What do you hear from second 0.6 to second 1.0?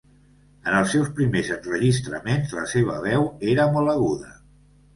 En els